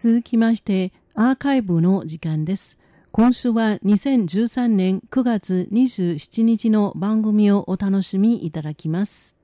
[0.00, 2.78] 続きましてアーカイブの時間です。
[3.10, 9.34] 今週は2013年9月27日の番組をお楽しみいただきます。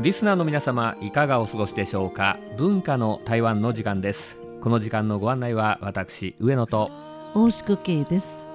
[0.00, 2.38] リスナーの皆様いかがお過ごしでしょうか？
[2.56, 4.38] 文化の台湾の時間です。
[4.62, 6.90] この時間のご案内は私上野と
[7.34, 8.46] 大宿慶です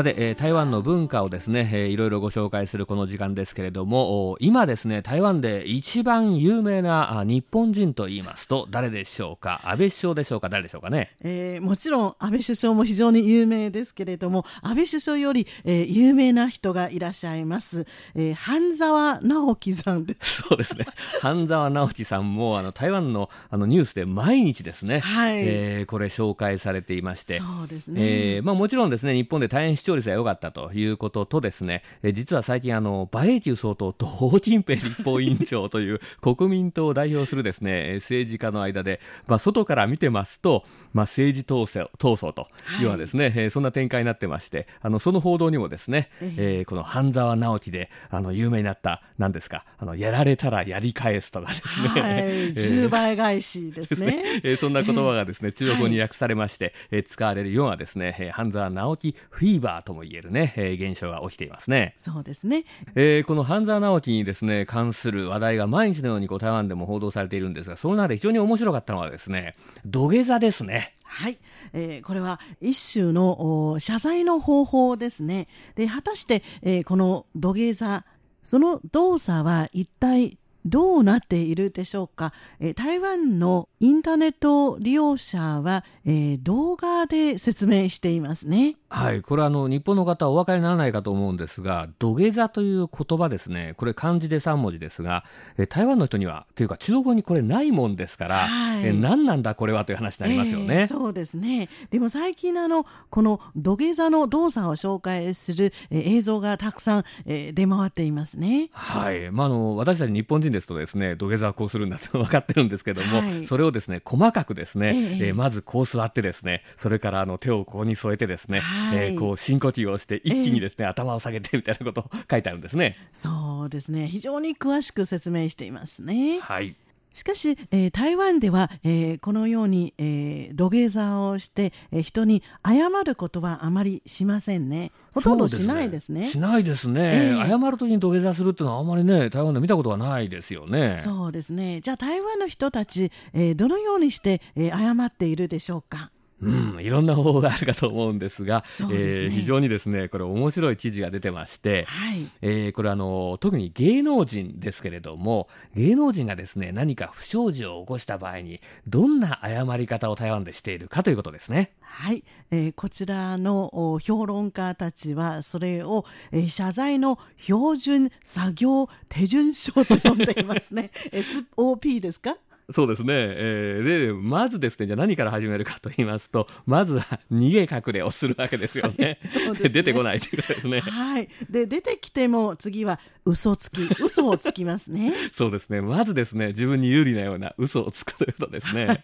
[0.00, 9.60] さて、えー、台湾の文化をですね、えー、いろいろご紹介するこの時間ですけれども今ですね台湾で一番有名な日本人と言いますと誰でしょうか？
[9.62, 10.48] 安倍首相でしょうか？
[10.48, 20.44] 誰でしょうかね、えー、もちろん安倍首相も非常に有名ですけれども安倍首相より、えー、有名な人がいらっしゃいます、えー、半沢直樹さんです。
[20.44, 20.86] そうですね。
[21.20, 25.34] 半沢直樹さんもあの台湾のあのニュースで毎日ですね、はい。
[25.40, 27.36] えー、これ紹介されていまして。
[27.36, 28.00] そうですね、
[28.36, 42.48] えーまあ、もちろんですね日本で大変視聴率が良かったということとですね、え実は最近あの馬英九総統と王金平立法委員長という国民党を代表するですね政治家の間で、まあ、外から見てますと、まあ、政治闘争闘争と
[42.80, 42.82] い。
[42.82, 54.06] うのはですね、はい、えそんな展開になってましてあのその報道にもですね、えー、この半沢直樹であの有名になった何ですかあのやられたらやり返すとかですね、はい、 10倍返しですね。
[54.10, 61.94] ね、えー、そんな言葉がですね中国語に訳されまして、えー、使われるようなですね半沢直樹フィーバーとも言えるね、えー、現象が起きていますね。
[61.96, 62.64] そうですね。
[62.94, 70.94] えー、この半沢直樹にですね、関する話題が毎日のようにこう台湾でも報道されているんですが、その中で非常に面白かったのはですね、土下座ですね。
[71.04, 71.38] はい、
[71.72, 75.48] えー、これは一種の謝罪の方法ですね。
[75.74, 78.04] で、果たして、えー、この土下座、
[78.42, 88.76] その動作は一体どうなっているでしょうか、えー、台湾のインターネット利用者は、えー、動画で説明していますね。
[88.90, 95.24] はい、これはあの日本の方はお分かりにならないかと思うんですが、土下座という言葉ですね、これ漢字で3文字ですが、
[95.56, 100.80] え台湾の人には、というか中国語にこれないもんですから、はい、え何なんだこれはという話になりますよね。
[100.80, 101.68] えー、そうですね。
[101.90, 108.70] でも最近あの、この土下座の動作を紹介する、え映像がたくさん、え出回っていますね。
[108.72, 122.96] はい、まあ、あの私たち日本人ですとですね、土下座はこうするんだと分かってるんですけども、はい、それをですね、細かくですね、えー、えー、まずこう座ってですね、それからあの手をここに添えてですね、はい、えー、こう深呼吸をして一気にですね、えー、頭を下げてみたいなことを書いてあるんですね。
[123.12, 126.40] そうですね、非常に詳しく説明していますね。
[126.40, 126.76] はい。
[127.12, 134.92] しかし、えー、台湾では、えー、このように、えー、土下座をして、えー、人に謝ることはあまりしませんね。
[135.12, 136.20] ほとんどしないですね。
[136.20, 141.00] すねしないですね、えー、謝るときに土下座するっていうのはあんまりね、台湾で見たことはないですよね。
[141.02, 141.80] そうですね。
[141.80, 146.12] じゃあ台湾の人たち、えー、どのようにして、えー、謝っているでしょうか？
[146.42, 161.72] うん、いろんな方法があるかと思うんですが、すね、えー、非常にですね、これ面白い記事が出てまして、はい、えー、これあの、特に芸能人ですけれども、芸能人がですね、何か不祥事を起こした場合に、どんな謝り方を台湾でしているかということですね。
[161.80, 170.90] はい、えー、こちらの評論家たちは、それを、えー、謝罪の標準作業手順書と呼んでいますね。
[171.12, 172.36] SOP ですか？
[172.72, 173.12] そうですね。
[173.12, 179.18] えー、で、まずですね、じゃあ何から始めるかと言いますと、まずは逃げ隠れをするわけですよね。
[179.62, 180.80] ね出てこないということですね。
[180.80, 181.28] はい。
[181.48, 185.12] で、出てきても次は嘘つき、嘘をつきますね。
[185.32, 185.80] そうですね。
[185.80, 188.86] まずですね、自分に有利なような嘘をつくということですね。
[188.86, 189.00] はい、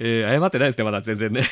[0.00, 1.44] えー、謝ってないですね、まだ全然ね。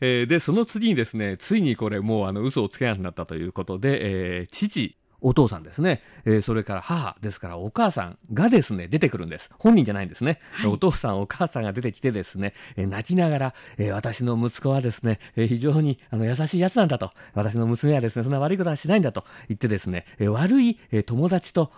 [0.00, 9.50] えー、で、その次にですね、ついにこれもうあの嘘をつけなくなったということで、えー、父、お父さんですね、えー、それから母ですからお母さんがですね、出てくるんです。
[9.58, 10.40] 本人じゃないんですね。
[10.52, 21.72] はい、お父さん、お母さんが出てきてですね、えー、泣きながら、えー、私の息子はですね、え非常にあの優しいやつなんだと、私の娘はですね、そんな悪いことはしないんだと言ってですね、え悪い、え友達と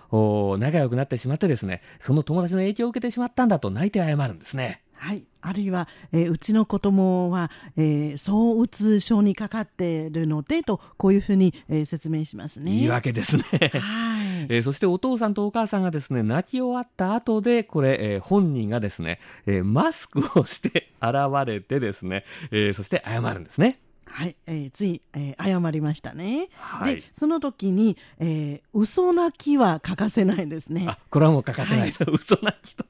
[0.59, 4.83] 仲良くなってしまってですね、その友達の影響を受けてしまったんだと泣いて謝るんですね。
[5.01, 12.73] はい、あるいは、えー、うちの子供は、えー、躁うつ症にかかっているのでとこういうふうに、えー、説明しますね。
[12.73, 13.43] いいわけですね。
[13.81, 14.47] はい。
[14.53, 21.15] えー、そしてお父さんとお母さんがですね泣き終わった後でこれ、えー、本人がですね、えー、マスクをして現
[21.47, 23.81] れてですね、えー、そして謝るんですね。
[24.11, 26.49] はい、えー、つい、えー、謝りましたね。
[26.57, 30.85] はい、で、その時に、えー、嘘泣きは欠かせないですね。
[30.89, 31.93] あ、これはもう欠かせない。
[31.93, 32.85] はい、 嘘泣きと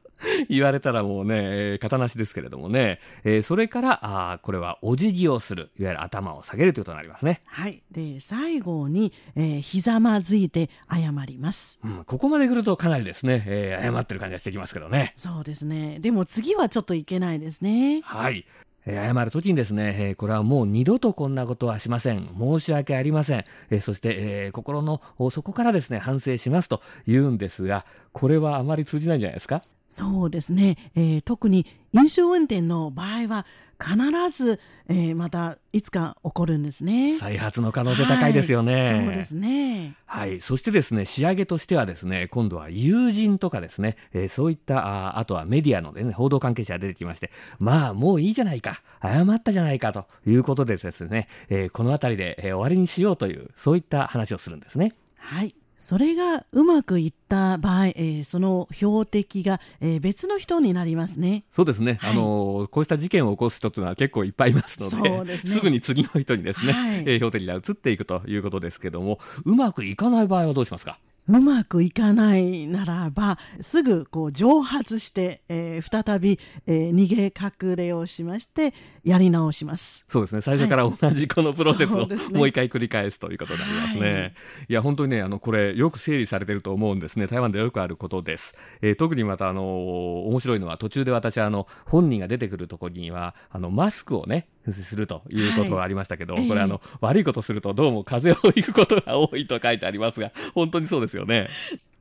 [0.51, 4.01] 言われたらもうね、えー、型なしですけれどもね、えー、それから、
[4.33, 7.41] あこれはお辞儀をする、いわゆる頭を下げるということになりますね。
[7.47, 7.83] はい。
[7.91, 11.79] で、最後に、えー、ひざまずいて謝ります。
[11.85, 15.15] うん、ここまで来るとかなりですね、えー、謝ってる感じがしてきますけどね。
[15.17, 15.99] そうですね。
[16.01, 18.01] でも次はちょっといけないですね。
[18.05, 18.45] はい。
[18.87, 22.29] えー謝るときにですね、えーこれはもう二度とこんなことはしません。
[22.39, 23.45] 申し訳ありません。
[23.71, 29.63] えーそして、えー心の底からですね、反省しますと言うんですが、これはあまり通じないんじゃないですか？
[29.91, 33.45] そうですね、えー特に飲酒運転の場合は
[33.83, 33.97] 必
[34.31, 37.19] ず、えーまたいつか起こるんですね。
[37.19, 38.93] 再発の可能性高いですよね。
[38.93, 39.97] はいそうですね。
[40.07, 40.41] はい。
[40.41, 54.95] そしてですね、仕上げとしてはですね、今度は友人とかですね、えーそういった、あーあとはメディアの、ね、報道関係者が出てきまして、まあ、もういいじゃないか、謝ったじゃないかということでですね、えーこのあたりで、えー終わりにしようという、そういった話をするんですね。
[55.17, 55.55] はい。
[55.81, 61.45] それがうまくいった場合、えーその標的が、えー別の人になりますね。
[61.51, 62.11] そうですね、はい。
[62.13, 65.61] あのーこうした事件を起こす人というのは結構いっぱいいますので、そうですね。
[65.61, 67.01] ぐに次の人にですね、はい。
[67.01, 70.99] えー標的が移っていくということですけども、うまくいかない場合はどうしますか？
[71.31, 78.75] うまくいかないならば、すぐこう蒸発して、えー再び、えー逃げ隠れをしまして、
[79.05, 80.05] やり直します。
[80.09, 80.43] そうですね。
[80.43, 82.39] 最初から同じこのプロセスをそうですね。
[82.39, 84.13] もう一回繰り返すということになりますね。
[84.13, 84.33] はい。
[84.69, 87.29] い、や本当にねあのこれよく整理されてると思うんですね。
[87.29, 88.55] 台湾でよくあることです。
[88.83, 96.49] えー特にまたあの面白いのは途中で私はあの本人が出てくるところにはあのマスクをねするということがありましたけど、はい。
[96.49, 101.49] これあの悪いことするとどうも風邪をひくことが多いと書いてありますが本当にそうですよね。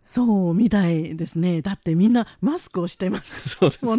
[0.03, 1.61] そうみたいですね。
[1.61, 3.49] だってみんなマスクをしてます。
[3.59, 3.91] そうですね。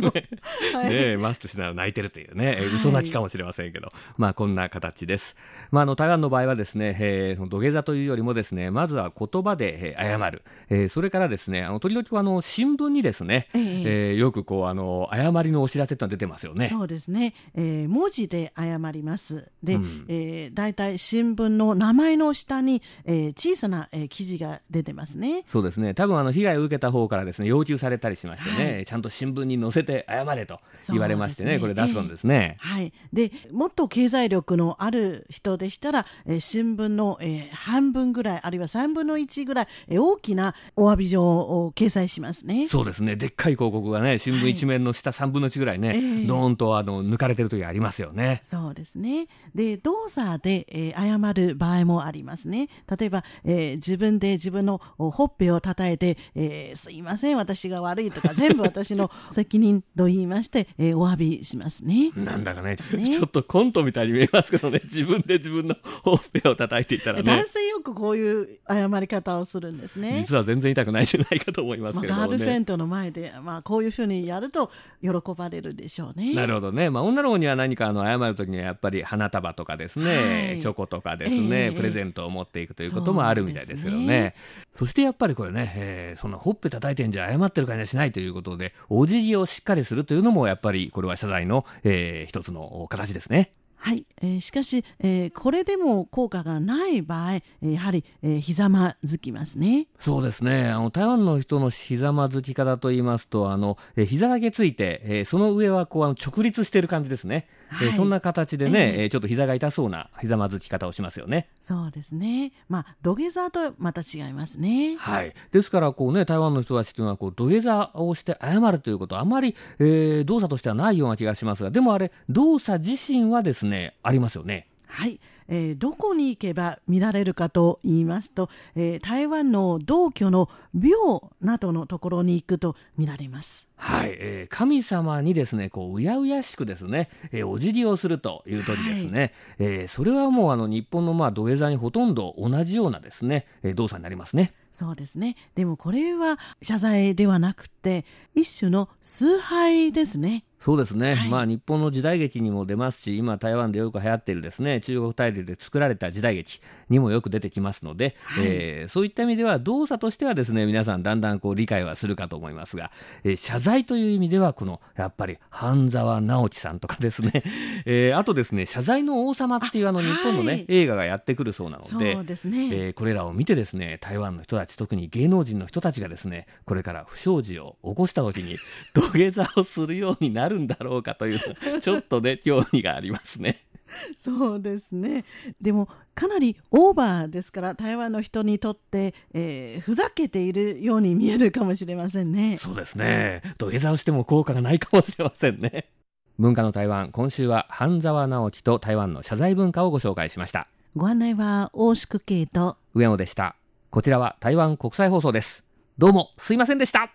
[0.74, 5.36] はいねえマスクしながら泣いてるというね、嘘泣きかもしれませんけど、まあこんな形です。
[5.70, 13.62] まああの台湾の場合はですね、えー土下座というよりもですね、まずは言葉で、えー謝る、えーそれからですね、あの時々あの新聞にですね、ええ
[14.10, 16.68] えーよくこうあの誤りのお知らせってのが出てますよね。
[16.68, 19.48] そうですね、えー文字で謝ります。
[19.62, 25.44] で、うんえー、大体新聞の名前の下に、えー小さな、えー記事が出てますね。
[25.46, 25.94] そうですね。
[26.00, 30.58] 多分あの被害を受けた方からですね、要求されたりしましてね、はちゃんと新聞に載せて謝れと
[30.88, 32.56] 言われましてね、ねれ出すんですね。
[32.58, 42.66] はい、でもっと経済力のある人でしたら、えー新聞の、えー半分ぐらいあるいは3分の1ぐらい、えー大きなお詫び状を掲載しますね。
[42.68, 43.16] そうですね。
[43.16, 48.40] でっかい広告がね、新聞一面の下3分の1ぐらいね、ええドーンとあの抜かれてる時ありますよね。
[48.42, 49.28] そうですね。
[49.54, 52.70] で、動作で、えー謝る場合もありますね。
[52.98, 62.10] 例えば、えー自分で自分のおほっぺを叩いて、えーすいません、私が悪いとか、全部私の 責任と言いまして、えーお詫びしますね。
[62.16, 70.24] なんだかね、ねちょっとコントみたいに見えますけどね、自分で自分のほっぺを叩いていたらね、男性よくこういう謝り方をするんですね。
[70.26, 72.28] 実は全然痛くないんじゃないかと思いますまあ、けれどもね。
[72.28, 76.34] ガールフレンドの前で、まあ、こういうふうにやると喜ばれるでしょうね。
[76.34, 84.34] なるほどね、まあ、女の子には何かあの謝るときにはやっぱり花束とかですね、はいチョコとかですね、ええプレゼントを持っていくということもあるみたいですけどね、そうで
[84.72, 93.52] そしてやっぱりこれね、えーそんなほっぺ叩いてんじゃ謝ってる感じはしないということで、お辞儀をしっかりするというのも、やっぱりこれは謝罪の、えー一つの形ですね。
[93.82, 99.86] はい、えーしかし、えーこれでも効果がない場合、えーやはり、えーひざまずきますね。
[99.98, 100.68] そうですね。
[100.68, 107.48] あの、台湾の人のひざまずき方と言いますと、あの、えー膝だけついて、えーその上はこう、あの直立している感じですね。
[107.70, 111.48] えーはいそんな形でね、えええーちょっと膝が痛そうなひざまずき方をしますよね。
[111.62, 112.52] そうですね。
[112.68, 114.96] まあ、土下座とまた違いますね。
[114.98, 115.32] はい。
[115.52, 123.69] ですから、こうね、台湾の人たちというのは、こう、土下座をして謝るということは、あまり、えー動作としてはないような気がしますが、でもあれ、動作自身はですね、
[124.02, 124.66] ありますよね。
[124.86, 133.68] はい、えーどこに行けば見られるかと言いますと、えー台湾の同居の廟などのところに行くと見られます。
[133.76, 144.54] はい、えー神様にですね、こう、うやうやしくですね、えーお辞儀をするという時ですね、えーそれはもう、あの、日本の、まあ、土下座にほとんど同じようなですね、えー動作になりますね。
[144.72, 145.36] そうですね。
[145.54, 150.44] でもこれは謝罪ではなくて、一種の崇拝ですね。
[150.60, 151.28] そうですね、はい。
[151.30, 154.82] まあ日本の時代劇にも出ますし、今、台湾でよく流行っているですね。
[154.82, 158.44] 中国大陸で作られた時代劇にもよく出てきますので、はい。
[158.46, 162.90] えーそういった意味では、動作としてはですね皆さん、だんだんこう理解はするかと思いますが、
[163.24, 167.42] えー謝罪という意味では、このやっぱり半沢直樹さんとかですね、
[167.86, 172.14] えーあとですね、謝罪の王様っていうあのあ日本のね、はい映画がやってくるそうなので。
[172.14, 172.68] そうですね。
[172.72, 178.58] えーこれらを見てですね台湾の人たち特に芸能人の人たちがですねこれから不祥事を起こした時に
[178.92, 183.64] 土下座をするようになるんだろうかというちょっとね興味がありますね。
[184.16, 185.24] そうですね。
[185.60, 192.56] でもかなりオーバーですから台湾の人にとって、えーふざけているように見えるかもしれませんね。
[192.58, 195.90] そうですね土下座をしても効果がないかもしれませんね。
[196.38, 203.56] 文化の台湾今週は半沢直樹と台湾の謝罪文化をご紹介しましたご案内は大宿慶と上野でした
[203.90, 205.62] こちらは台湾国際放送です
[205.98, 207.12] どうもすいませんでした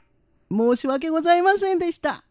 [0.51, 2.23] 申し訳ございませんでした。